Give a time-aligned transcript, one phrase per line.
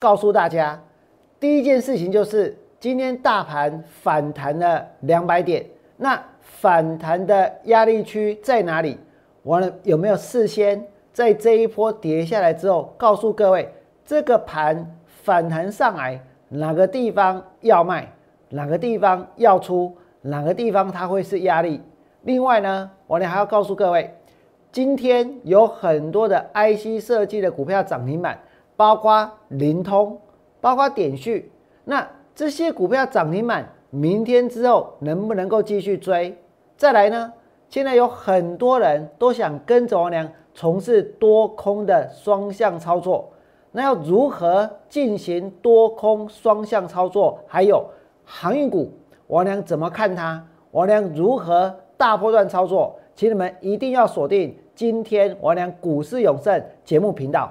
[0.00, 0.80] 告诉大家，
[1.40, 8.96] 第一件事情就是今天大盘反弹了两百点，那反弹的压力区在哪里？
[9.42, 13.68] 完了有没有事先在这一波跌下来之后，告诉各位
[14.06, 18.12] 这个盘反弹上来哪个地方要卖，
[18.50, 21.82] 哪个地方要出，哪个地方它会是压力？
[22.22, 24.14] 另外呢，我呢还要告诉各位，
[24.70, 28.38] 今天有很多的 IC 设计的股票涨停板。
[28.78, 30.16] 包括灵通，
[30.60, 31.50] 包括点序，
[31.82, 36.38] 那这些股票涨停板，明天之后能不能够继续追？
[36.76, 37.32] 再来呢？
[37.68, 43.28] 现在有很多人都想跟着王良从事多空的双向操作，
[43.72, 47.40] 那要如何进行多空双向操作？
[47.48, 47.84] 还有
[48.24, 48.92] 航运股，
[49.26, 50.46] 王良怎么看它？
[50.70, 52.96] 王良如何大波段操作？
[53.16, 57.50] 请你们一定要锁定今天王良股市永胜节目频道。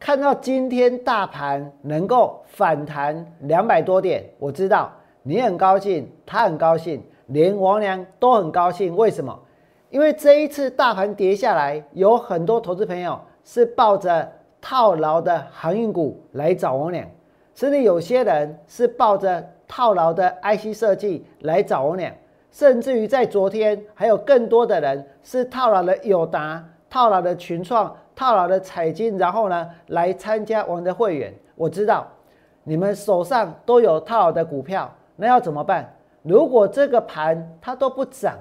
[0.00, 4.90] 看到今天大盘能够反弹两百多点，我知道
[5.22, 8.96] 你很高兴，他很高兴，连王良都很高兴。
[8.96, 9.38] 为什么？
[9.90, 14.26] 因为这一次大盘跌下来，有很多投资朋友是抱着
[14.58, 17.06] 套牢的航运股来找王良，
[17.54, 22.10] 甚至有些人是抱着套牢的 IC 设计来找王良，
[22.50, 27.94] 甚至于在昨天还有更多的人是套牢的友达、套牢的群创。
[28.20, 31.32] 套牢的彩金，然后呢来参加我们的会员。
[31.54, 32.06] 我知道
[32.64, 35.90] 你们手上都有套牢的股票，那要怎么办？
[36.22, 38.34] 如果这个盘它都不涨，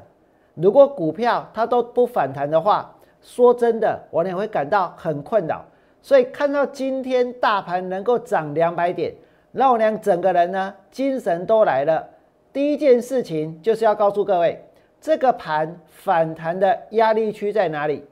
[0.55, 5.63] 如果股票它都不反弹的话，说真的，我也会感到很困扰。
[6.01, 9.15] 所以看到今天大盘能够涨两百点，
[9.53, 12.05] 让我娘整个人呢精神都来了。
[12.51, 14.61] 第一件事情就是要告诉各位，
[14.99, 18.03] 这个盘反弹的压力区在哪里？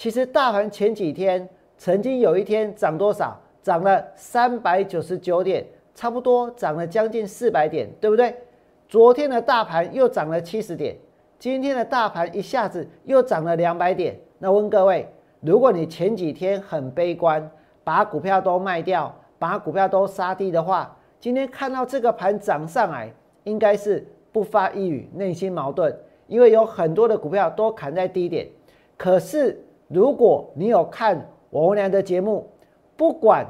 [0.00, 1.46] 其实大盘前几天
[1.76, 3.38] 曾经有一天涨多少？
[3.62, 5.62] 涨了三百九十九点，
[5.94, 8.34] 差不多涨了将近四百点，对不对？
[8.88, 10.96] 昨天的大盘又涨了七十点，
[11.38, 14.18] 今天的大盘一下子又涨了两百点。
[14.38, 15.06] 那问各位，
[15.42, 17.50] 如果你前几天很悲观，
[17.84, 23.12] 把股票都卖掉，把股票都杀低的话，今天看到这个盘涨上来，
[23.44, 25.94] 应该是不发一语，内心矛盾，
[26.26, 28.48] 因为有很多的股票都砍在低点，
[28.96, 29.62] 可是。
[29.92, 31.20] 如果你有看
[31.50, 32.48] 王良的节目，
[32.96, 33.44] 不管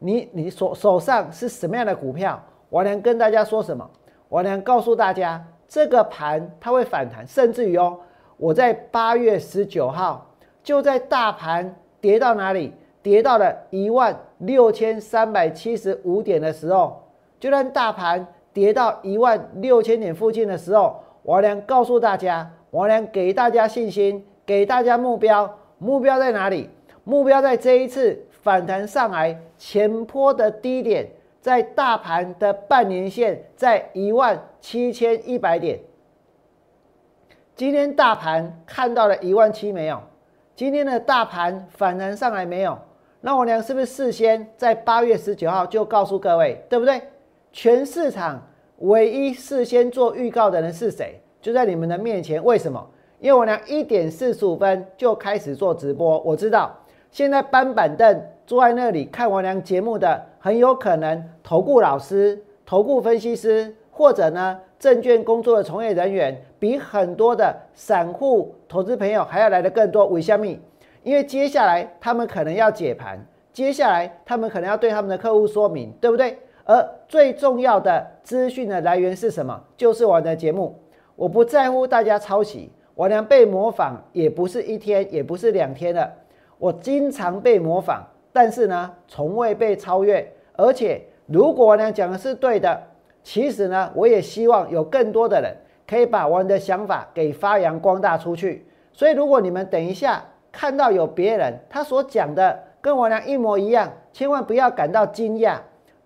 [0.00, 3.88] 你你手手上是什么样的股票，王良跟大家说什么？
[4.30, 7.96] 王良告诉大家，这个盘它会反弹，甚至于哦，
[8.36, 10.26] 我在八月十九号
[10.60, 17.00] 就在大盘跌到哪里，跌到了一万六千三百七十五点的时候，
[17.38, 25.48] 就让大盘跌到一万六千点附近的时候，王良告诉大家，王良给大家信心，给大家目标。
[25.78, 26.70] 目标在哪里？
[27.04, 31.06] 目标在这一次反弹上来前坡的低点，
[31.40, 35.78] 在大盘的半年线在一万七千一百点。
[37.54, 40.02] 今天大盘看到了一万七没有？
[40.54, 42.78] 今天的大盘反弹上来没有？
[43.20, 47.00] 那我娘是不是事先在八月十九号就告诉各位，对不对？
[47.52, 48.46] 全市场
[48.78, 51.20] 唯一事先做预告的人是谁？
[51.40, 52.42] 就在你们的面前。
[52.44, 52.84] 为什么？
[53.18, 56.70] 因为我俩一点四十五分就开始做直播，我知道
[57.10, 70.06] 现在搬板凳坐在那里看我俩节目的，很有可能投顾老师、投顾分析师，或者呢证券工作的从业人员，比很多的散户投资朋友还要来的更多。
[70.06, 70.46] 为什么？
[71.02, 73.18] 因为接下来他们可能要解盘，
[73.52, 76.38] 接下来他们可能要对他们的客户说明，对不对？
[76.64, 79.62] 而最重要的资讯的来源是什么？
[79.76, 80.78] 就是我的节目。
[81.14, 82.70] 我不在乎大家抄袭。
[82.96, 86.10] 我娘被模仿也不是一天，也不是两天了。
[86.56, 88.02] 我经常被模仿，
[88.32, 90.26] 但是呢，从未被超越。
[90.54, 92.82] 而且，如果我娘讲的是对的，
[93.22, 95.54] 其实呢，我也希望有更多的人
[95.86, 98.66] 可以把我的想法给发扬光大出去。
[98.94, 105.58] 所以，如果你们等一下看到有别人他所讲的跟我娘一模一样，千万不要感到惊讶。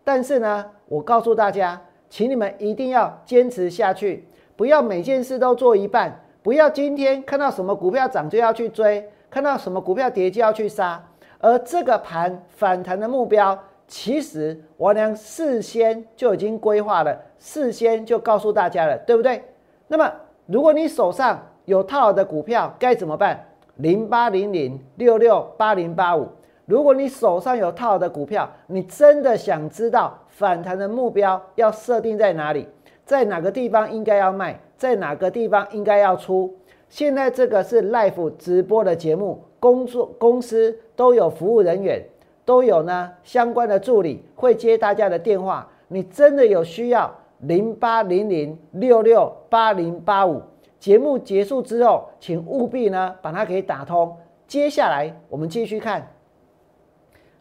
[0.03, 4.27] 但是呢，我告诉大家，请你们一定要坚持下去，
[4.57, 6.25] 不要每件事都做一半。
[6.43, 11.03] 不要今天看到什么股票涨就要去追，看到什么股票跌就要去杀。
[11.39, 19.43] 而这个盘反弹的目标，其实王良事先就已经规划了，事先就告诉大家了，对不对？
[19.89, 20.11] 那么
[20.47, 23.47] 如果你手上有套的股票，该怎么办？
[23.77, 26.29] 零八零零六六八零八五。
[26.67, 32.69] 如果你手上有套的股票，你真的想知道反弹的目标要设定在哪里，
[33.05, 36.57] 在哪个地方应该要卖，在哪个地方应该要出？
[36.89, 42.03] 现在这个是 Life 直播的节目，工作公司都有服务人员，
[42.47, 45.69] 都有呢相关的助理会接大家的电话。
[45.89, 50.41] 你真的有需要零八零零六六八零八五？
[50.79, 54.17] 节目结束之后，请务必呢把它给打通。
[54.47, 56.11] 接下来我们继续看。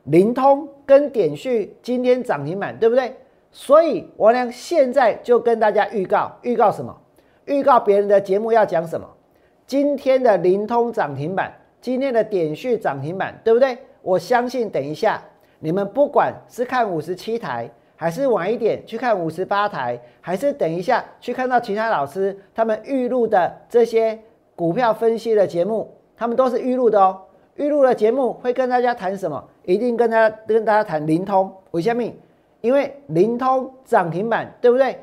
[0.03, 3.13] 灵通跟点序今天涨停板，对不对？
[3.49, 6.93] 所以我呢现在就跟大家预告，预告什么？
[7.49, 9.07] 预告别人的节目要讲什么？
[9.65, 11.51] 今天的灵通涨停板，
[11.81, 13.75] 今天的点序涨停板，对不对？
[14.03, 15.21] 我相信等一下
[15.59, 24.17] 你们不管是看五十七台，还是晚一点去看五十八台，还是等一下去看到其他老师他们预录的这些
[24.55, 27.19] 股票分析的节目，他们都是预录的哦。
[27.55, 29.43] 预录的节目会跟大家谈什么？
[29.65, 32.03] 一定跟大家跟大家谈灵通，为什么？
[32.61, 34.97] 因为灵通涨停板，对不对？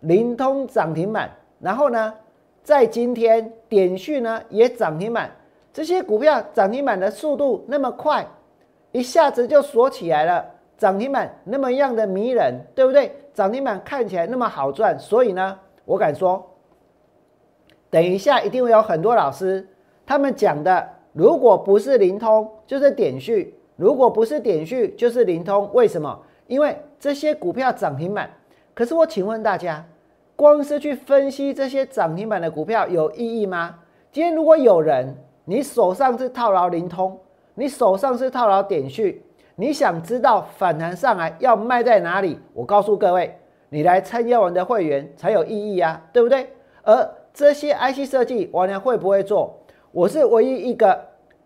[0.00, 1.30] 灵通涨停板，
[1.62, 2.12] 然后呢，
[2.62, 5.30] 在今天点讯呢也涨停板，
[5.72, 8.26] 这些股票涨停板的速度那么快，
[8.90, 10.44] 一下子就锁起来了，
[10.76, 13.16] 涨停板那么样的迷人，对不对？
[13.32, 16.44] 涨停板看起来那么好赚，所以呢，我敢说，
[17.88, 19.66] 等一下一定会有很多老师
[20.04, 20.88] 他们讲的。
[21.14, 25.68] 如果不是灵通，就是点序；如果不是点序，就是灵通。
[25.74, 26.18] 为什么？
[26.46, 28.30] 因为这些股票涨停板。
[28.72, 29.84] 可是我请问大家，
[30.42, 33.76] 光是去分析这些涨停板的股票有意义吗？
[34.10, 37.16] 今天如果有人，你手上是套牢灵通，
[37.54, 39.24] 你手上是套牢点序，
[39.54, 42.40] 你想知道反弹上来要卖在哪里？
[42.54, 46.48] 我告诉各位，你来参加我的会员才有意义啊，对不对？
[46.82, 49.56] 而这些 IC 设计，我娘会不会做？
[49.92, 51.00] 我是唯一一个，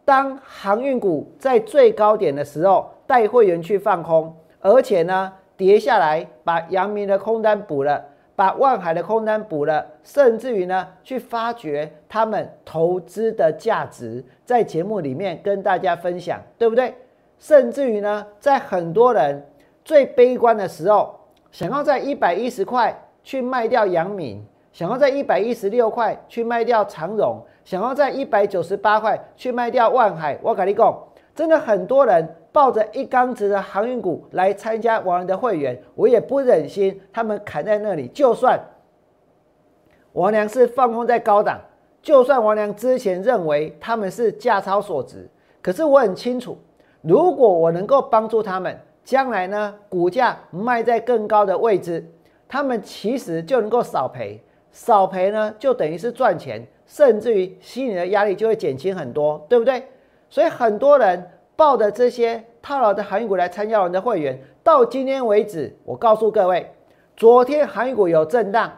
[0.07, 8.03] 当航运股在最高点的时候，带会员去放空，而且呢跌下来，把阳明的空单补了，
[8.37, 16.95] 把万海的空单补了，甚至于呢去发掘他们投资的价值，在节目里面跟大家分享，对不对？
[17.39, 19.45] 甚至于呢，在很多人
[19.85, 21.19] 最悲观的时候，
[21.51, 27.43] 想要在一百一十块去卖掉杨敏，想要在一百一十六块去卖掉长荣。
[27.65, 30.97] 想要在一百九十八块去卖掉万海，我跟你讲，
[31.35, 38.09] 真的很多人抱着一缸子的航运股来参加王良的会员，我也不忍心他们砍在那里。
[38.09, 38.59] 就算
[40.15, 41.61] 王良是放空在高档，
[42.01, 45.29] 就算王良之前认为他们是价超所值，
[45.61, 46.57] 可是我很清楚，
[47.03, 48.75] 如果我能够帮助他们，
[49.05, 52.11] 将来呢股价卖在更高的位置，
[52.49, 54.43] 他们其实就能够少赔，
[54.73, 56.67] 少赔呢就等于是赚钱。
[56.87, 59.83] 甚至于心理的压力就会减轻很多，对不对？
[60.31, 66.71] 所以很多人抱着这些套牢的航运股来参加我们的会员，到今天为止，我告诉各位，
[67.17, 68.71] 昨天航运股有震荡，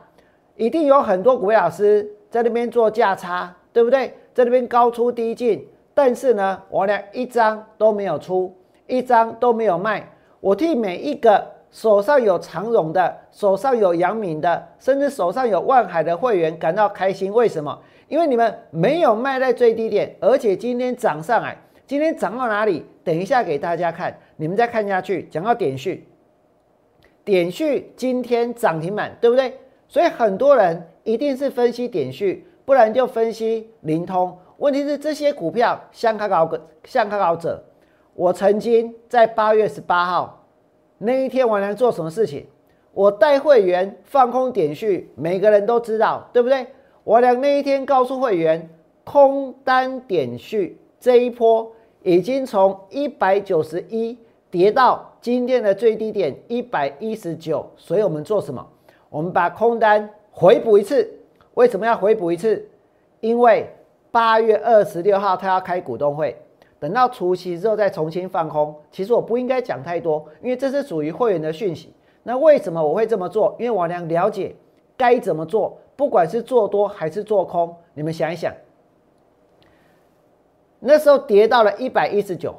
[0.57, 4.15] 一定有很多股票老师在那边做价差，对不对？
[4.33, 10.09] 在那边高出低进，但是呢，我俩一张都没有出，一张都没有卖，
[10.41, 11.59] 我替每一个。
[11.71, 17.31] 手上有长荣的，手上有阳明的，甚至手上有万海的会员感到开心。
[17.31, 17.79] 为什么？
[18.09, 21.55] 因为你们没有卖在最低点，而且今天涨上来，
[21.88, 22.85] 今天涨到哪里？
[23.02, 24.14] 等一下给大家看。
[24.37, 26.07] 你们再看下去，讲到点序，
[27.25, 29.54] 点序今天涨停板，对不对？
[29.88, 34.38] 所以很多人一定是分析点序，不然就分析灵通。
[34.59, 37.64] 问题是这些股票像卡高个像卡高者，
[38.12, 40.47] 我曾经在八月十八号。
[40.99, 42.47] 那一天我能做什么事情？
[42.92, 46.66] 我带会员放空点序，每个人都知道，对不对？
[47.02, 48.68] 我俩那一天告诉会员，
[49.04, 54.17] 空单点序这一波已经从一百九十一
[54.50, 58.67] 跌到今天的最低点一百一十九，所以我们做什么？
[59.11, 61.11] 我们把空单回补一次。
[61.55, 62.64] 为什么要回补一次？
[63.21, 63.69] 因为
[64.11, 66.37] 八月二十六号他要开股东会。
[66.81, 71.93] 等到除夕之后再重新放空，其实我不应该讲太多，因为这是属于会员的讯息。
[72.23, 73.57] 那为什么我会这么做？
[73.59, 74.55] 因为我俩了解
[74.97, 77.75] 该怎么做，不管是做多还是做空。
[77.95, 78.55] 你们想一想，
[80.80, 82.54] 那时候跌到了一百一十九，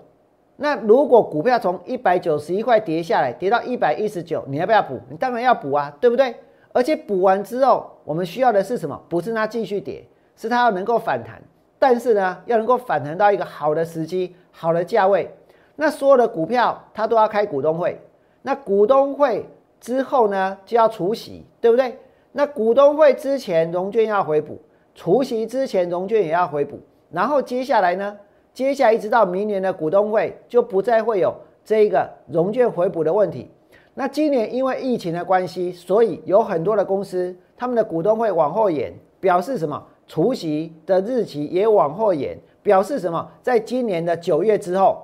[0.57, 4.99] 那如果股票从一百九十一块跌下来，跌到一百一十九，你要不要补？
[5.09, 6.35] 你当然要补啊，对不对？
[6.71, 9.01] 而且补完之后，我们需要的是什么？
[9.09, 11.41] 不是它继续跌，是它要能够反弹。
[11.79, 15.33] 但是呢，要能够反弹到一个好的时机、好的价位，
[15.77, 17.97] 那所有的股票它都要开股东会，
[18.41, 19.45] 那股东会
[19.79, 21.97] 之后呢就要除息，对不对？
[22.33, 24.59] 那股东会之前融券要回补，
[24.93, 26.79] 除息之前融券也要回补，
[27.11, 28.17] 然后接下来呢，
[28.53, 33.49] 接下来一直到明年的股东会就不再会有这一个融券回补的问题。
[33.93, 39.83] 那今年因为疫情的关系，所以有很多的公司他们的股东会往后延，表示什么？
[40.07, 43.29] 除息的日期也往后延，表示什么？
[43.41, 45.03] 在今年的九月之后，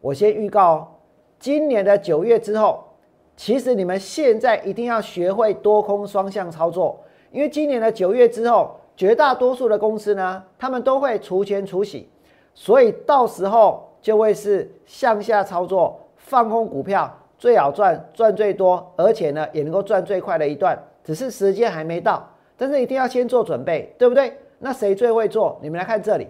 [0.00, 0.88] 我先预告哦，
[1.38, 2.84] 今年的九月之后。
[3.36, 7.00] 其实你们现在一定要学会多空双向操作，
[7.32, 12.06] 因为今年的九月之后，绝大多数的公司呢，他们都会除权除息，
[12.52, 20.78] 所以到时候就会是向下操作，放空股票最好赚，赚最多，而且呢也能够赚最快的一段。
[21.02, 22.28] 只是时间还没到，
[22.58, 24.36] 但是一定要先做准备，对不对？
[24.58, 25.58] 那谁最会做？
[25.62, 26.28] 你们来看这里，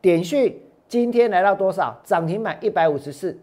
[0.00, 1.98] 点讯今天来到多少？
[2.04, 3.36] 涨停板一百五十四。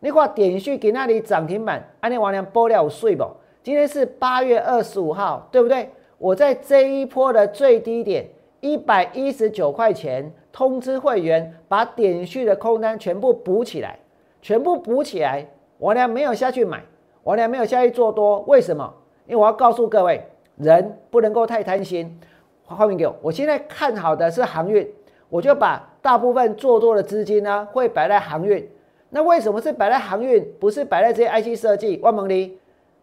[0.00, 3.24] 你看点讯给那里涨停板，安尼王良波了税不？
[3.62, 5.90] 今天是八月二十五号，对不对？
[6.18, 8.28] 我在这一波的最低点
[8.60, 13.98] 一百一十九块钱，通知会员把点讯的空单全部补起来，
[14.42, 15.46] 全部补起来。
[15.78, 16.82] 王良没有下去买，
[17.22, 18.92] 王良没有下去做多，为什么？
[19.26, 20.20] 因为我要告诉各位，
[20.56, 22.18] 人不能够太贪心。
[22.64, 24.86] 画面给我，我现在看好的是航运，
[25.28, 28.68] 我就把大部分做多的资金呢，会摆在航运。
[29.10, 31.98] 那为什么是摆在航运，不是摆在这些 IC 设计？
[32.02, 32.58] 万蒙离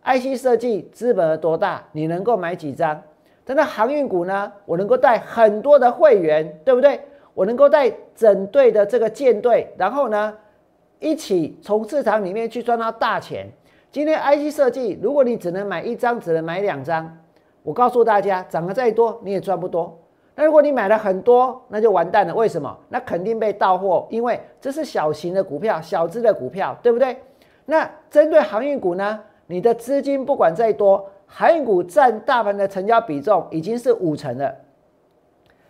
[0.05, 1.83] ，IC 设计资本额多大？
[1.91, 3.01] 你能够买几张？
[3.43, 4.51] 但那航运股呢？
[4.65, 6.99] 我能够带很多的会员，对不对？
[7.33, 10.33] 我能够带整队的这个舰队，然后呢，
[10.99, 13.45] 一起从市场里面去赚到大钱。
[13.91, 17.17] 今天 IC 设计，如果你只能买一张，只能买两张，
[17.61, 19.97] 我告诉大家，涨得再多你也赚不多。
[20.33, 22.33] 那如果你买了很多，那就完蛋了。
[22.33, 22.75] 为什么？
[22.89, 27.17] 那肯定被到货，因为这是小型的股票、小资的股票，对不对？
[27.65, 29.19] 那针对航运股呢？
[29.47, 34.55] 你的资金不管再多，航运股占大盘的成交比重已经是五成了，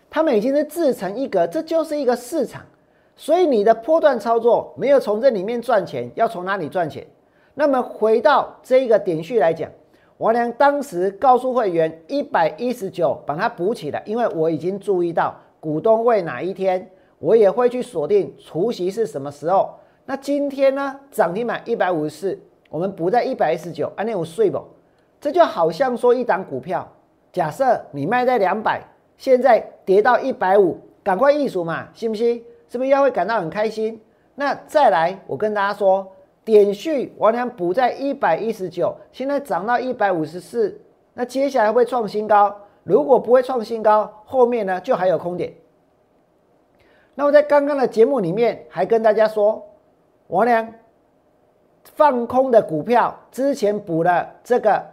[0.09, 2.61] 他们已经是自成一格，这就是一个市场。
[3.17, 7.05] 所以你的波段操作没有从这里面赚钱，要从哪里赚钱？
[7.53, 9.69] 那么回到这一个点序来讲。
[10.17, 16.89] 王良当时告诉会员一百一十九，把它补起来，因为我已经注意到股东会哪一天，
[17.19, 19.69] 我也会去锁定除夕是什么时候。
[20.05, 22.39] 那今天呢，涨停板一百五十四，
[22.75, 24.61] 我们补在一百一十九，安那有税不？
[25.21, 26.85] 这就好像说一档股票，
[27.31, 28.81] 假设你卖在两百，
[29.15, 32.43] 现在跌到一百五，赶快易数嘛，信不信？
[32.67, 34.01] 是不是要会感到很开心？
[34.35, 36.05] 那再来，我跟大家说。
[36.43, 40.77] 点序王良补在一百一十九，现在涨到一百五十四，
[41.13, 42.53] 那接下来会创新高。
[42.83, 45.53] 如果不会创新高，后面呢就还有空点。
[47.15, 49.65] 那我在刚刚的节目里面还跟大家说，
[50.27, 50.71] 王良
[51.93, 54.83] 放空的股票之前补了这个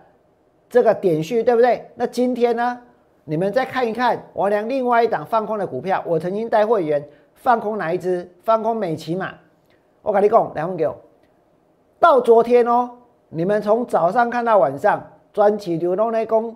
[0.68, 1.90] 这个点序，对不对？
[1.94, 2.78] 那今天呢，
[3.25, 8.30] 你们再看一看王良另外一档放空的股票，我曾经带会员放空哪一只？
[8.42, 9.34] 放空美骑嘛。
[10.02, 10.96] 我跟你讲，两分给我。
[11.99, 12.90] 到昨天哦，
[13.28, 16.54] 你们从早上看到晚上，专起流动内功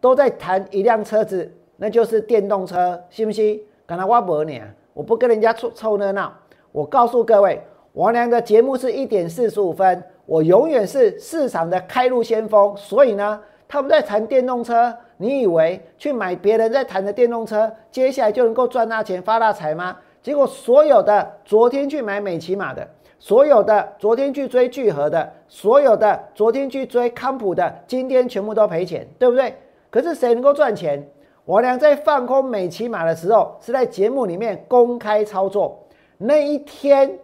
[0.00, 3.60] 都在谈一辆车子，那就是电动车，信不信？
[3.86, 6.32] 刚才我不你啊，我不跟人家凑凑热闹。
[6.72, 7.60] 我告诉各位，
[7.98, 12.72] 王良的节目是一点四十五分，我永远是市场的开路先锋。
[12.76, 19.96] 所以呢，他们在谈电动车，你以为去买别人在谈的电动车，接下来就能够赚大钱发大财吗？
[20.22, 22.86] 结果所有的昨天去买美骑马的。
[23.18, 29.52] 所有的昨天去追聚合的，所有的昨天去追康普的，今天全部都赔钱，对不对？
[29.90, 31.04] 可是谁能够赚钱？
[31.44, 35.84] 我俩在放空美骑马的时候，是在节目里面公开操作。
[36.16, 37.18] 那一天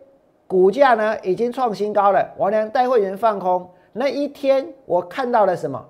[0.54, 3.68] 股价呢已经创新高了，我连带会员放空。
[3.92, 5.84] 那一天我看到了什么？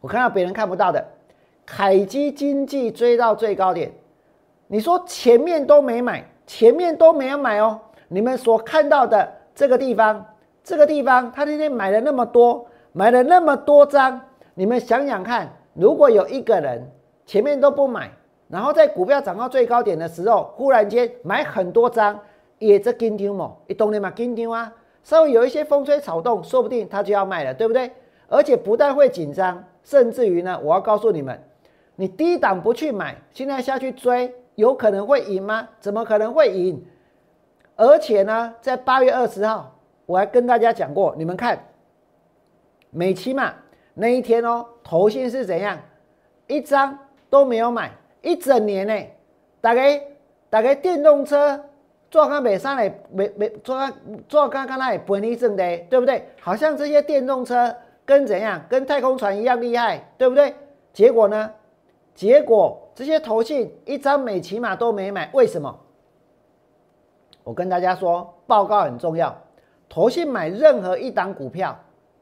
[0.00, 1.04] 我看到别人看不到的，
[1.66, 3.92] 凯基经济追到最高点。
[4.68, 7.78] 你说前面都没买，前面都没有买哦。
[8.08, 10.24] 你们所看到的这个地方，
[10.64, 14.18] 这个地方，他那天买了那么多，买了那么多张，
[14.54, 16.90] 你们想想看，如果有一个人
[17.26, 18.10] 前面都不买，
[18.48, 22.18] 然后在股票涨到最高点的时候，忽然间买很多张，
[22.66, 24.10] 也这紧张嘛，你懂的嘛？
[24.10, 27.90] 紧张啊，稍微有一些风吹草动，说不定他就要卖了，对不对？
[28.28, 31.42] 而且不但会紧张，甚至于呢，我要告诉你们，
[31.96, 35.68] 你低档不去买，现在下去追，有可能会赢吗？
[35.80, 36.82] 怎么可能会赢？
[37.74, 39.76] 而且呢，在八月二十号，
[40.06, 41.62] 我还跟大家讲过，你们看，
[42.90, 43.52] 美期嘛
[43.94, 45.78] 那一天哦，头信是怎样，
[46.46, 46.96] 一张
[47.28, 47.90] 都没有买，
[48.22, 48.94] 一整年呢，
[49.60, 50.00] 大概
[50.48, 51.62] 大概电动车
[52.12, 53.92] 做刚北上来没没做刚
[54.28, 56.28] 做刚刚那也不利正的，对不对？
[56.42, 60.54] 好像这些电动车跟怎样跟太空船一样厉害，对不对？
[60.92, 61.50] 结果呢？
[62.14, 65.74] 结果这些投信一张美骑马都没买，为什么？
[67.44, 69.34] 我跟大家说，报告很重要。
[69.88, 71.74] 投信买任何一档股票，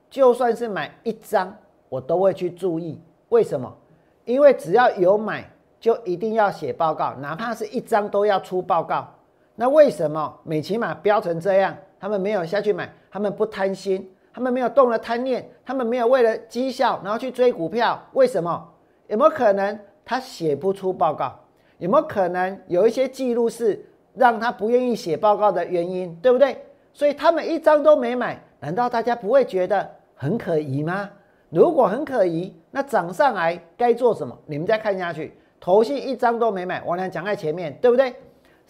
[0.09, 1.53] 就算是买一张，
[1.89, 3.03] 我都会去注意。
[3.31, 3.77] 为什么？
[4.25, 9.09] 因为只要有买，就一定要写报告，哪怕是一张都要出报告。
[9.55, 12.91] 那为什么美骑马飙成这样，他们没有下去买？
[13.11, 18.01] 他们不贪心，他们没有动了贪念，他们没有为了绩效然后去追股票？
[18.13, 18.69] 为什么？
[19.09, 21.39] 有没有可能他写不出报告？
[21.79, 26.15] 有没有可能有一些记录是让他不愿意写报告的原因？
[26.23, 26.57] 对不对？
[26.93, 31.11] 所以他们一张都没买，难道大家不会觉得很可疑吗？
[31.49, 34.39] 如果很可疑，那涨上来该做什么？
[34.47, 38.15] 你们再看下去，头信一张都没买，我俩讲在前面，对不对？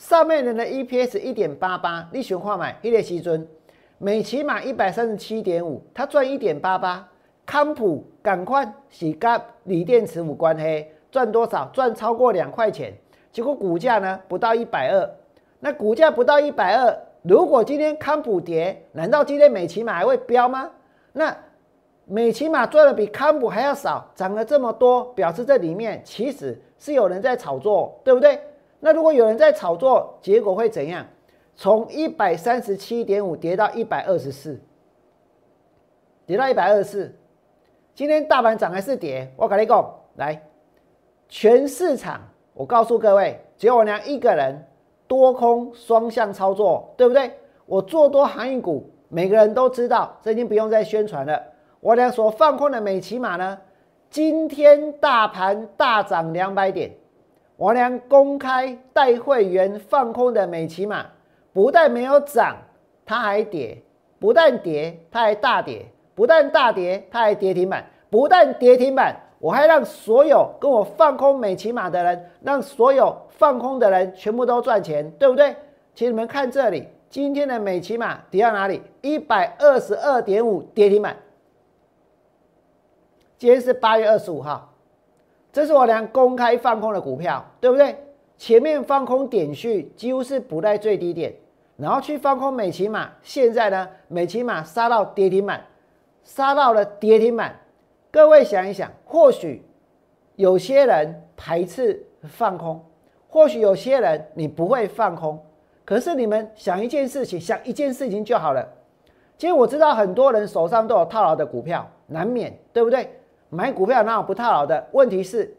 [0.01, 3.47] 上面人的 EPS 一点八八，你选话买一列西尊，
[3.99, 7.07] 美骑马一百三十七点五，它赚一点八八。
[7.45, 11.67] 康普赶快洗干锂电池五关黑，赚多少？
[11.67, 12.95] 赚超过两块钱。
[13.31, 15.07] 结果股价呢不到一百二。
[15.59, 20.71] 那股价不到一百二，如果今天康普跌，难道今天美骑马还会飙吗？
[21.13, 21.37] 那
[22.07, 28.41] 美骑马赚的比康普还要少，涨了这么多，表示这里面其实是有人在炒作，对不对？
[28.81, 31.07] 那如果有人在炒作，结果会怎样？
[31.55, 34.59] 从一百三十七点五跌到一百二十四，
[36.25, 37.15] 跌到一百二十四。
[37.95, 39.31] 今天大盘涨还是跌？
[39.37, 40.43] 我跟你讲，来，
[41.29, 42.21] 全市场，
[42.55, 44.67] 我告诉各位，只有我娘一个人
[45.07, 47.31] 多空双向操作，对不对？
[47.67, 51.43] 我做多航运股，每个人都知道，这已经不用再宣传了。
[51.81, 53.59] 我俩所放空的美骑马呢，
[54.09, 56.91] 今天大盘大涨两百点，
[57.61, 61.05] 我俩公开带会员放空的美骑马，
[61.53, 62.57] 不但没有涨，
[63.05, 63.77] 它还跌；
[64.19, 65.85] 不但跌，它还大跌。
[66.15, 75.55] 不但大跌，它还跌停板；不但跌停板，我还让所有跟我放空美骑马的人，让所有放空的人全部都赚钱，对不对？
[75.95, 78.81] 请你们看这里，今天的美骑马跌到哪里？
[79.03, 81.15] 一百二十二点五，跌停板。
[83.37, 84.70] 今天是八月二十五号，
[85.53, 87.97] 这是我俩公开放空的股票，对不对？
[88.37, 91.35] 前面放空点序几乎是不在最低点，
[91.77, 95.65] 然后去放空美骑马，现在呢，美骑马杀到跌停板。
[96.23, 97.59] 杀到了跌停板，
[98.11, 99.65] 各位想一想，或许
[100.37, 102.85] 有些人排斥放空，
[103.29, 105.43] 或许有些人你不会放空，
[105.85, 108.69] 可是你们想一件事情，想一件事情就好了。
[109.39, 113.20] 其实我知道很多人手上都有套牢的股票，难免对不对？
[113.51, 114.87] 买股票哪有不套牢的？
[114.93, 115.55] 问题是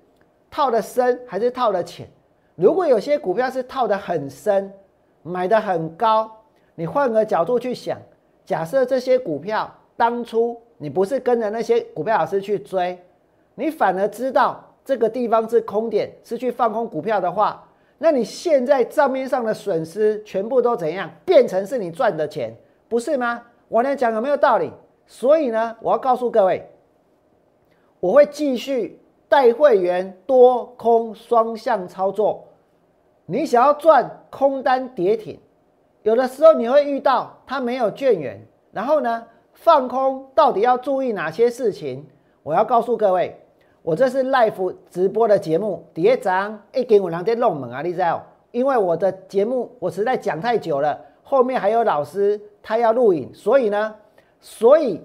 [0.49, 2.08] 套的深还是套的浅？
[2.56, 4.73] 如果有些股票是套的很深，
[5.21, 6.32] 买的很高，
[6.73, 7.99] 你换个角度去想，
[8.43, 9.71] 假设这些股票。
[9.97, 12.97] 当初你不是跟着那些股票老师去追，
[13.54, 17.63] 你反而知道这个地方是空点，是去放空股票的话，
[17.99, 22.56] 那你现在账面上的损失全部都怎样变成是你赚的钱，
[22.89, 23.43] 不是吗？
[23.67, 24.71] 我来讲有没有道理？
[25.06, 26.67] 所以呢，我要告诉各位，
[28.01, 32.43] 我会继续带会员多空双向操作。
[33.27, 35.39] 你想要赚空单跌停，
[36.01, 39.23] 有的时候你会遇到它没有券源，然后呢？
[39.53, 42.03] 放空到底要注意哪些事情？
[42.41, 43.39] 我要告诉各位，
[43.83, 48.25] 我这是 live 直播的节目，第一章一点五两在弄猛啊，你知道？
[48.49, 53.93] 因为我的节目我实在讲太久了，后面还有老师他要录影，所以呢，
[54.39, 54.99] 所以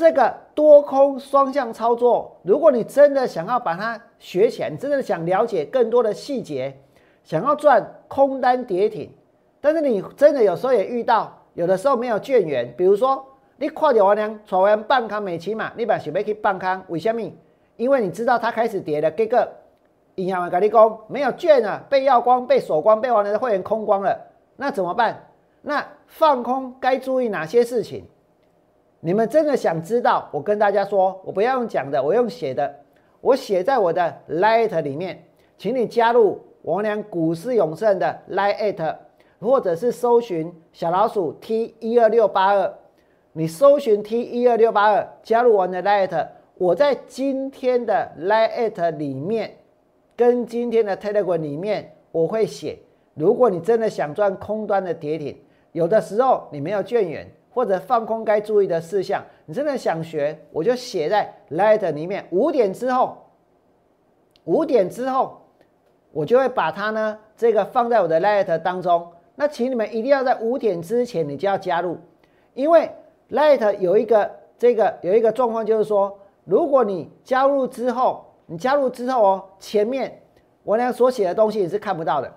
[0.00, 6.74] 这个多空双向操作，如果你真的想要把它学起来，你真的想了解更多的细节，
[7.22, 9.12] 想要赚空单跌停，
[9.60, 13.26] 但是你真的有时候也遇到，有的时候没有券源，比如说。
[13.62, 17.20] 你看到我娘炒完半康美骑马，你把想要去半康，为什么？
[17.76, 19.46] 因为你知道它开始跌了，结果
[20.14, 24.18] 银行跟你讲没有券了，被要光、被锁光、被完了的会员空光了，
[24.56, 25.26] 那怎么办？
[25.60, 28.06] 那放空该注意哪些事情？
[29.02, 30.28] 你们真的想知道？
[30.30, 32.72] 我跟大家说，我不要用讲的，我用写的，
[33.22, 35.24] 我写在我的 Light 里面，
[35.56, 38.96] 请你加入我娘股市永胜的 Light，
[39.40, 42.74] 或者是搜寻小老鼠 T 一二六八二。
[43.32, 46.26] 你搜寻 T 一二六八二，加入我的 Light，
[46.58, 49.56] 我在今天的 Light 里面，
[50.14, 52.78] 跟今天的 Telegram 里面，我会写。
[53.14, 55.36] 如果你真的想赚空端的跌停，
[55.72, 62.26] 有的时候你没有券源或者放空该注意的事项，你真的想学，我就写在 Light 里面。
[62.30, 63.16] 五点之后，
[64.44, 65.40] 五点之后，
[66.12, 69.06] 我就会把它呢这个放在我的 Light 当中。
[69.34, 71.98] 那请你们一定要在五点之前你就要加入，
[72.54, 72.90] 因为
[73.30, 80.22] Light 有一个这个有一个状况，就是说，如果你加入之后，你加入之后哦，前面
[80.62, 82.30] 我俩所写的东西你是看不到的，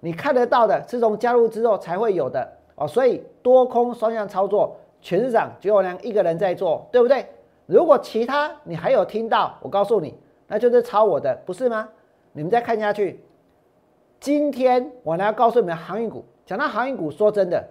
[0.00, 7.26] 你看得到的是从加入之后才会有的哦，所以多空双向操作，全市场只有我娘一个人在做，对不对？
[7.66, 10.14] 如果其他你还有听到，我告诉你，
[10.46, 11.88] 那就是抄我的，不是吗？
[12.32, 13.22] 你们再看下去，
[14.20, 16.24] 今天我呢要告诉你们航运股。
[16.46, 17.62] 讲到航运股，说真的，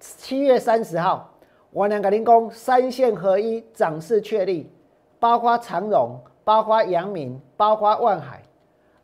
[0.00, 1.30] 七月三十号，
[1.70, 4.68] 我两个零工三线合一，涨势确立，
[5.20, 8.42] 包括长荣，包括阳明，包括万海，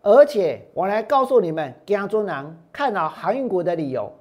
[0.03, 4.13] 而且我来告诉你们，江中南看好航运股的理由，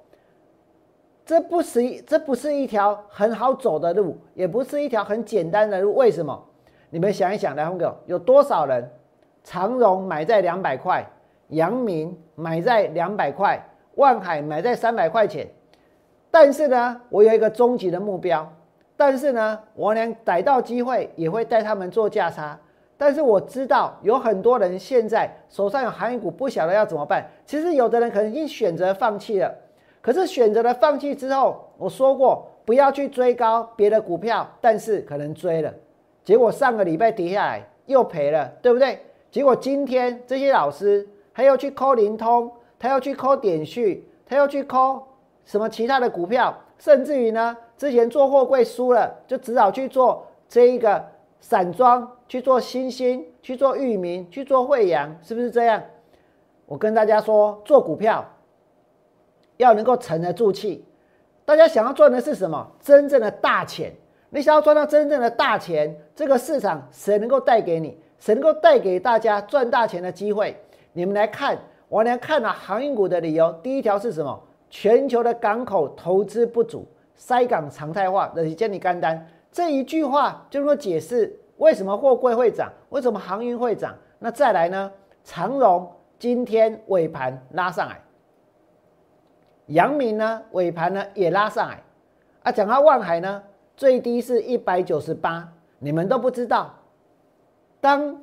[1.28, 5.94] 这不是这不是一条很好走的路，也不是一条很简单的路。
[5.94, 6.42] 为什么？
[6.90, 8.90] 你们想一想，来红哥，有多少人
[9.44, 11.06] 长荣买在两百块，
[11.50, 13.62] 阳明买在两百块？
[13.96, 15.46] 万海买在三百块钱，
[16.32, 18.50] 但是呢，我有一个终极的目标。
[18.96, 22.58] 但是呢，我连逮到机会也会带他们做价差。
[22.96, 27.28] 但是我知道有很多人现在手上有航运股，不晓得要怎么办。
[27.46, 29.54] 其实有的人可能已经选择放弃了。
[30.02, 35.74] 可是选择了放弃之后，我说过不要去追高别的股票，但是可能追了，
[36.24, 39.00] 结果上个礼拜跌下来又赔了，对不对？
[39.32, 42.52] 结果今天这些老师他要去扣灵通。
[42.80, 45.02] 他要去抠点序，他要去抠
[45.46, 51.04] 什么其他的股票，甚至于呢，之前做货柜输了，就只好去做这一个
[51.40, 55.82] 散装，去做新兴，去做域名，去做惠阳，是不是这样？
[56.68, 58.24] 我跟大家说，做股票
[59.58, 60.86] 要能够沉得住气。
[61.43, 62.72] 大家想要赚的是什么？
[62.80, 63.93] 真正的大钱。
[64.30, 67.98] 你想要赚到真正的大钱，这个市场谁能够带给你？
[68.20, 70.56] 谁能够带给大家赚大钱的机会？
[70.93, 71.58] 你们来看。
[71.89, 74.38] 我来看了航运股的理由，第一条是什么？
[74.70, 79.26] 全球的港口投资不足，塞港常态化，那是建立干单。
[79.54, 83.96] 这一句话就能够解释为什么货柜会涨，为什么航运会涨。
[84.20, 84.91] 那再来呢？
[85.24, 85.89] 长荣
[86.20, 87.98] 今天尾盘拉上来，
[89.68, 91.82] 阳明呢尾盘呢也拉上来。
[92.44, 93.44] 啊，讲到万海呢，
[93.76, 95.48] 最低是一百九十八，
[95.80, 96.74] 你们都不知道。
[97.80, 98.22] 当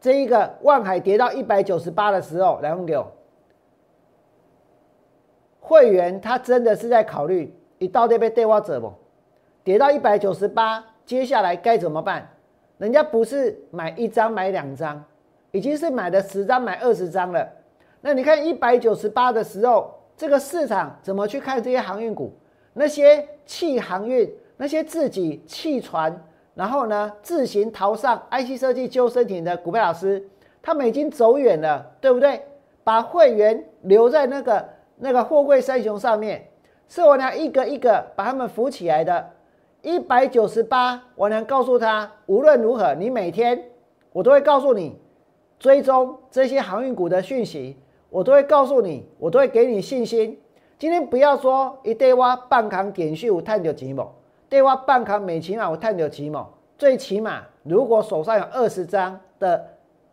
[0.00, 3.12] 这一个万海跌到一百九十八的时候，来问给我
[5.60, 8.92] 会员，他真的是在考虑一到底被对我者不？
[9.62, 12.28] 跌到一百九十八，接下来该怎么办？
[12.78, 15.04] 人家不是买一张买两张，
[15.50, 17.46] 已经是买了十张买二十张了。
[18.00, 22.30] 那你看一百九十八的时候，这个市场怎么去看这些航运股？
[22.74, 26.14] 那些弃航运，那些自己弃船。
[26.52, 30.22] 然后呢，自行逃上 IC 设计救生艇的股票老师，
[30.60, 32.44] 他们已经走远了，对不对？
[32.84, 36.46] 把会员留在那个那个货柜三雄上面，
[36.86, 39.30] 是我娘一个一个把他们扶起来的。
[39.80, 43.58] 一百九十八，我娘告诉他，无论如何，你每天
[44.12, 45.00] 我都会告诉你
[45.58, 47.78] 追踪这些航运股的讯息，
[48.10, 50.38] 我都会告诉你，我都会给你信心。
[50.78, 54.12] 今天不要说一对挖半扛点序五探九几毛。
[54.48, 59.64] 对挖半卡每起码我探六期嘛，最起码如果手上有二十张的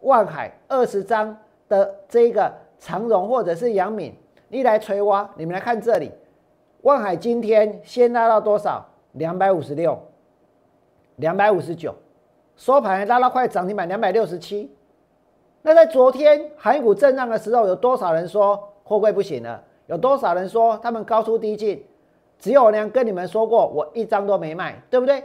[0.01, 1.35] 万海，二十张
[1.67, 4.13] 的这个长荣或者是阳敏，
[4.49, 6.11] 你来催挖，你们来看这里，
[6.81, 8.87] 万海今天先拉到多少？
[9.13, 9.99] 两百五十六，
[11.15, 11.95] 两百五十九，
[12.55, 14.71] 收盘拉到快涨停板两百六十七。
[15.61, 19.61] 那在昨天海股震荡的时候，有多少人说货柜不行了？
[19.87, 21.83] 有多少人说他们高出低进？
[22.39, 25.23] 只有呢跟你们说过，我一张都没卖，对不对？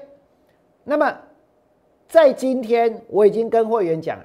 [0.85, 1.15] 那么
[2.09, 4.25] 在今天，我已经跟会员讲了，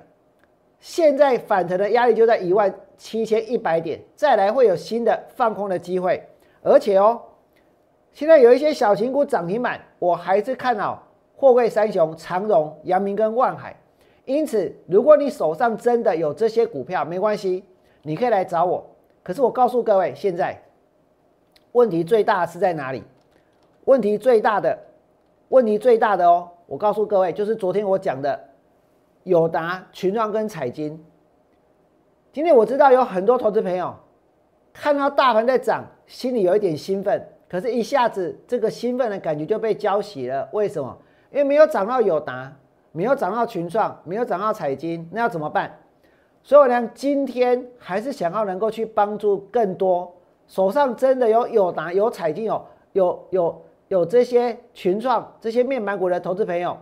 [0.79, 6.23] 现在反弹的压力就在一万七千一百点，再来会有新的放空的机会。
[6.63, 7.21] 而且哦，
[8.11, 11.03] 现在有一些小型股涨停板，我还是看好
[11.35, 13.75] 货柜三雄长荣、阳明跟万海。
[14.27, 17.63] 因此，如果你手上真的有这些股票，没关系，
[18.01, 18.85] 你可以来找我。
[19.23, 20.61] 可是我告诉各位，现在。
[21.71, 23.03] 问题最大是在哪里？
[23.85, 24.77] 问题最大的，
[25.47, 26.49] 问题最大的哦！
[26.65, 28.37] 我告诉各位，就是昨天我讲的
[29.23, 31.01] 友达、群创跟彩金。
[32.33, 33.95] 今天我知道有很多投资朋友
[34.73, 40.49] 看到大盘在涨，心里有一点兴奋，可是一下子这个兴奋的感觉就被浇熄了。
[40.51, 40.97] 为什么？
[41.31, 42.51] 因为没有涨到友达，
[42.91, 45.71] 没有涨到群创，没有涨到彩金，那要怎么办？
[46.43, 50.13] 所以我呢，今天还是想要能够去帮助更多。
[50.47, 56.77] 手上真的有有拿有彩金有有有有这些群创这些面板股的投资朋友，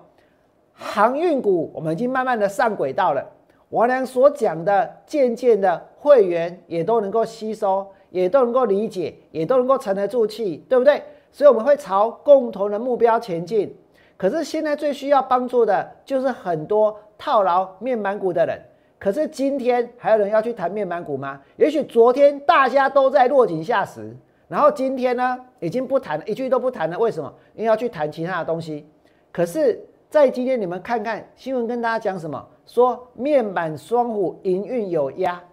[0.74, 3.26] 航运股我们已经慢慢的上轨道了。
[3.70, 11.02] 王良所讲的渐渐的会员也都能够吸收，也都能够理解，也都能够沉得住气，对不对？
[11.32, 13.76] 所以我们会朝共同的目标前进。
[14.18, 18.60] 可是现在最需要帮助的就是很多套牢面板股的人。
[18.98, 21.40] 可是今天还有人要去谈面板股吗？
[21.58, 24.16] 也许昨天大家都在落井下石，
[24.48, 26.98] 然后今天呢已经不谈了，一句都不谈了。
[26.98, 27.32] 为什么？
[27.54, 28.88] 因为要去谈其他的东西。
[29.32, 32.44] 可是，在今天你们看看新闻，跟大家讲什么？
[32.66, 35.44] 说面板双虎营运有压，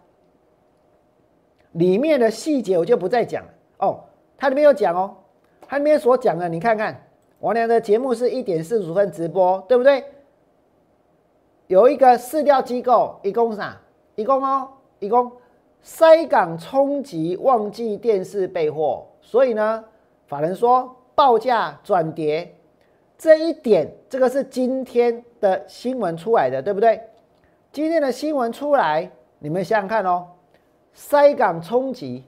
[1.72, 4.01] 里面的细节我就不再讲了哦。
[4.38, 5.14] 它里面有讲哦，
[5.66, 6.98] 它里面所讲的，你看看。
[7.42, 10.05] 王良的节目是一点四十分直播，对不对？
[11.66, 13.81] 有一个市调机构，一共啥？
[14.14, 14.68] 一共哦，
[15.00, 15.33] 一共
[15.83, 19.85] 塞港冲击旺季电视备货，所以呢，
[20.28, 22.55] 法人说报价转跌，
[23.18, 27.02] 这一点，这个是今天的新闻出来的，对不对？
[27.72, 30.28] 今天的新闻出来，你们想想看哦，
[30.94, 32.24] 塞港冲击，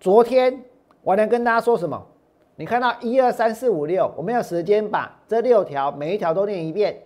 [0.00, 0.64] 昨天
[1.04, 2.08] 王良跟大家说什么？
[2.56, 6.96] 你看到一二三四五六，我没有时间把这六条每一条都念一遍。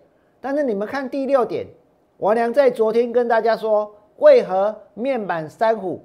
[0.41, 1.67] 但是你们看第六点，
[2.19, 6.03] 王良在昨天跟大家说，为何面板三虎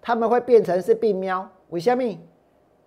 [0.00, 1.48] 他们会变成是病喵？
[1.68, 2.02] 为什么？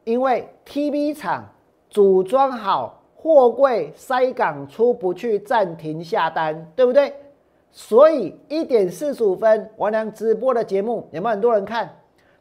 [0.05, 1.47] 因为 TV 厂
[1.89, 7.13] 组装好货柜塞港出不去，暂停下单，对不对？
[7.71, 11.88] 所以一点四十五分，王良直播的节目有没有很多人看？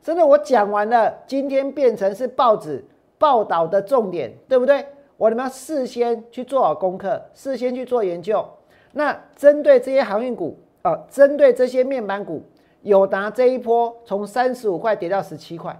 [0.03, 2.83] 真的，我讲完了，今天变成是报纸。
[3.19, 4.87] 报道的重点对不对？
[5.17, 8.49] 我们要事先去做好功课，事先去做研究。
[8.93, 12.43] 那针对这些航运股啊，针对这些面板股，
[12.83, 15.77] 友达这一波从三十五块跌到十七块，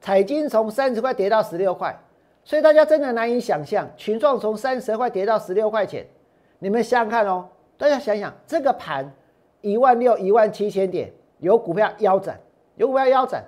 [0.00, 1.96] 彩金从三十块跌到十六块，
[2.42, 6.04] 所以大家真的难以想象，群创从三十块跌到十六块钱。
[6.58, 7.46] 你们想想看哦，
[7.78, 9.08] 大家想想这个盘
[9.60, 12.40] 一万六、一万七千点，有股票腰斩，
[12.74, 13.44] 有股票腰斩。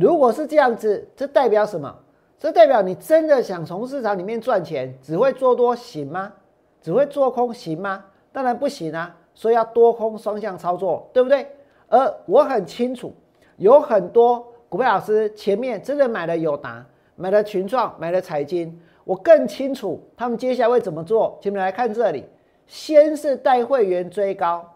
[0.00, 1.94] 如果是这样子，这代表什么？
[2.38, 6.32] 这代表你真的想从市场里面赚钱，只会做多行吗？
[6.80, 8.02] 只会做空行吗？
[8.32, 9.14] 当然不行啊！
[9.34, 11.46] 所以要多空双向操作，对不对？
[11.88, 13.12] 而我很清楚，
[13.58, 16.82] 有很多股票老师前面真的买了友达，
[17.16, 21.38] 买了群创，买了财经，我更清楚他们接下来会怎么做。
[21.42, 22.24] 请你们来看这里，
[22.66, 24.66] 先是带会员追高，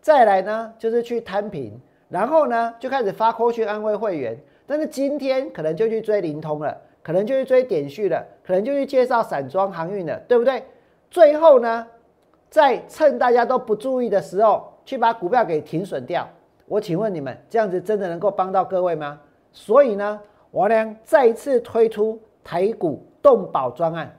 [0.00, 4.36] 再来呢就是去摊平，然后呢就开始发扣去安慰会员。
[4.66, 10.62] 但是今天可能就去追灵通了，可能就去追点序了，可能就去介绍散装航运了，对不对？
[11.10, 11.86] 最后呢，
[12.48, 16.28] 在趁大家都不注意的时候，去把股票给停损掉。
[16.66, 19.20] 我请问你们，这样子真的能够帮到各位吗？
[19.52, 20.18] 所以呢，
[20.50, 24.10] 我呢再一次推出台股动保专案。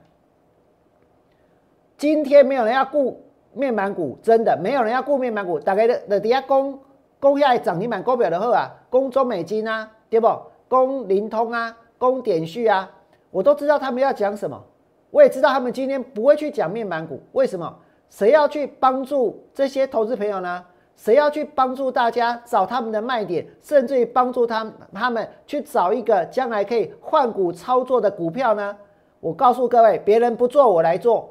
[1.96, 3.20] 今天没有人要顾
[3.54, 5.58] 面板股，真的没有人要顾面板股。
[5.58, 6.78] 大概的的底下攻
[7.18, 9.90] 攻下来涨停板股表的后啊，攻中美金啊。
[10.08, 10.28] 对不？
[10.68, 12.90] 攻灵通啊，攻点序啊，
[13.30, 14.60] 我都知道他们要讲什么。
[15.10, 17.72] 我也知道他们今天不会去讲面板股，为什么？
[18.08, 20.64] 谁要去帮助这些投资朋友呢？
[20.96, 28.76] 谁要去帮助大家找他们的卖点，甚至于帮助他他们去找一个将来可以换股操作的股票呢？
[29.20, 31.28] 我告诉各位，别人不做，我来做。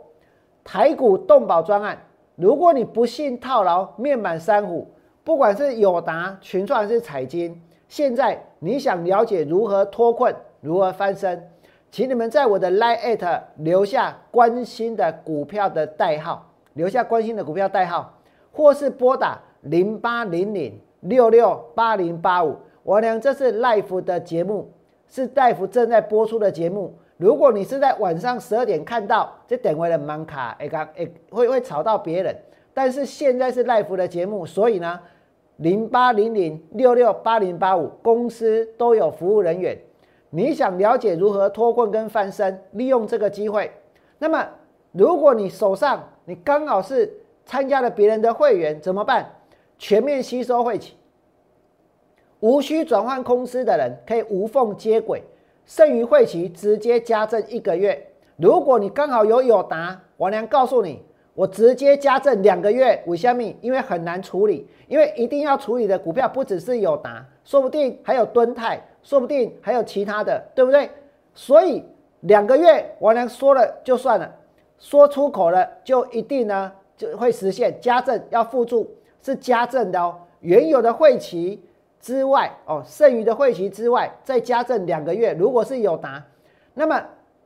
[0.64, 1.98] 台股动保专案，
[2.36, 4.88] 如果你不信套牢面板三虎，
[5.24, 7.62] 不管是友达、群创还是彩金。
[7.94, 11.48] 现在你想了解如何脱困、如何翻身，
[11.92, 18.18] 请你们在我的 Line 留下关心的股票的代号，留下关心的股票代号，
[18.52, 22.58] 或是拨打零八零零六六八零八五。
[22.82, 24.72] 我娘，这是 Life 的节目，
[25.08, 26.96] 是大夫正在播出的节目。
[27.18, 32.36] 如果你是在晚上十二点看到，这等会的门卡会刚会会会吵到别人。
[32.74, 35.00] 但是现在是 Life 的节目，所以呢。
[35.58, 39.78] 零八零零六六八零八五，公司都有服务人员。
[40.32, 43.72] 你想了解如何脱困跟翻身，利用这个机会。
[44.18, 44.48] 那么，
[44.92, 47.12] 如果你手上你刚好是
[47.46, 49.30] 参加了别人的会员，怎么办？
[49.78, 50.96] 全面吸收会期，
[52.40, 55.22] 无需转换公司的人可以无缝接轨，
[55.66, 58.08] 剩余会期直接加赠一个月。
[58.38, 61.04] 如果你刚好有友达，我娘告诉你。
[61.36, 70.88] 我直接加赠两个月五虾米，因为很难处理，因为一定要处理的股票不只是友达，说不定还有敦泰，说不定还有其他的，对不对？
[71.34, 71.84] 所以
[72.20, 74.32] 两个月我能说了就算了，
[74.78, 78.88] 说出口了就一定呢就会实现加赠，要付注
[79.24, 80.16] 是加赠的哦。
[80.42, 81.60] 原有的会期
[82.00, 85.34] 之外哦，剩余的会期之外再加赠两个月。
[85.34, 86.24] 如果是友达，
[86.76, 87.04] 那么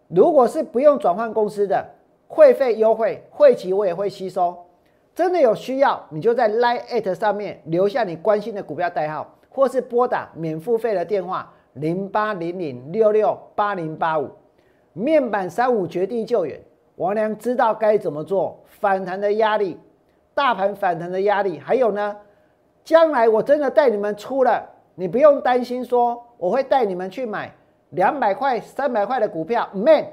[0.10, 1.94] 如果是不用转换公司的。
[2.28, 4.56] 会费优惠，会期我也会吸收。
[5.16, 14.30] 真的有需要，你就在 Line at 上面留下你关心的股票代号，或是拨打免付费的电话零八零零六六八零八五。
[14.94, 16.60] 面板三五绝地救援，
[16.96, 18.64] 王良知道该怎么做。
[18.80, 19.80] 反弹的压力，
[20.36, 22.16] 大盘反弹的压力，还有呢，
[22.84, 24.64] 将来我真的带你们出了，
[24.94, 27.52] 你不用担心说我会带你们去买
[27.90, 30.06] 两百块、三百块的股票，man，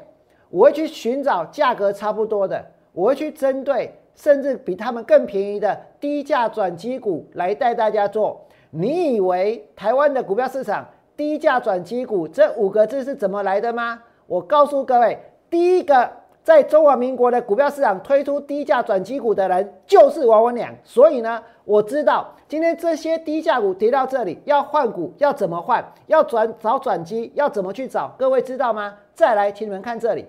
[0.54, 8.40] 我会去寻找价格差不多的，我会去针对甚至比他们更便宜的低价转机股来带大家做。
[8.70, 10.86] 你以为台湾的股票市场
[11.16, 14.00] 低价转机股这五个字是怎么来的吗？
[14.28, 15.18] 我告诉各位，
[15.50, 16.08] 第一个
[16.44, 20.72] 在中华民国的股票市场推出低价转机股的人就是王文良。
[20.84, 25.84] 所以呢，我知道今天这些低价股跌到这里，要换股要怎么换？
[26.06, 28.14] 要转找转机要怎么去找？
[28.16, 28.94] 各位知道吗？
[29.14, 30.24] 再来，请你们看这里。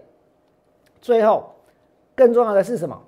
[1.05, 1.51] 最后，
[2.15, 2.99] 更重要的是什么？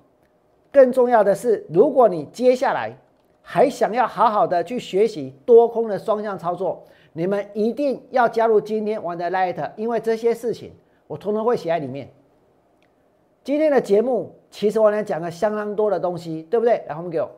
[0.70, 2.96] 更重要的是，如果你接下来
[3.42, 6.84] 还想要好好的去学习多空的双向操作。
[7.12, 10.72] 你们一定要加入今天玩的 Light，因为这些事情
[11.08, 12.08] 我通通会写在里面。
[13.42, 16.80] 今天的节目其实我来讲了相当多的东西，对不对？
[16.86, 17.28] 然后我们给我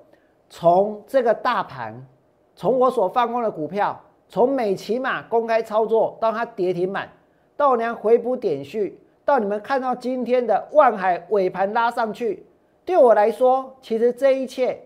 [0.50, 2.06] 从这个大盘，
[2.54, 7.10] 从我所放空的股票，从美骑马公开操作到它跌停板，
[7.56, 12.44] 到我娘回补点序，到你们看到今天的万海尾盘拉上去，
[12.84, 14.76] 对我来说，其实这一切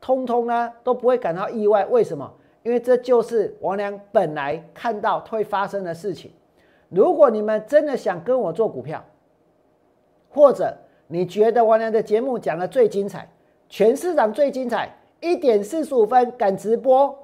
[0.00, 1.84] 通通呢都不会感到意外。
[1.84, 2.32] 为什么？
[2.62, 6.30] 因为这就是王良本来看到会发生的事情。
[6.88, 9.04] 如果你们真的想跟我做股票，
[10.30, 10.74] 或者
[11.08, 13.28] 你觉得王良的节目讲的最精彩，
[13.68, 17.14] 全市场最精彩，一点四十五分赶直播，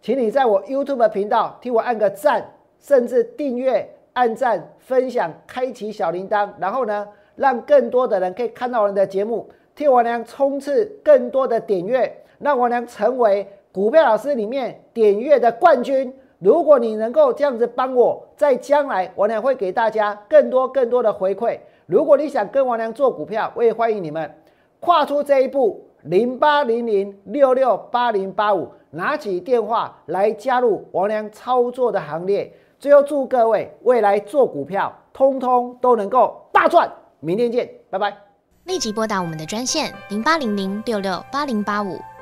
[0.00, 13.46] 请你在我 YouTube 频道替我按个赞，甚至订阅、按赞、分享、开启小铃铛，然后呢，让更多的人可以看到我的节目，替王良冲刺更多的点阅，让王良成为。
[13.72, 21.58] 股票老师里面点阅的冠军，如果你能够这样子帮我，在将来王良会给大家更多更多的回馈。
[21.84, 24.34] 如果你想跟王良做股票，我也欢迎你们
[24.80, 32.50] 跨出这一步，零八零零六六八零八五，拿起电话来加入王良操作的行列。
[32.78, 36.90] 最后祝各位未来做股票，通通都能够大赚。
[37.20, 38.16] 明天见，拜拜。
[38.64, 41.98] 立即拨打我们的专线零八零零六六八零八五。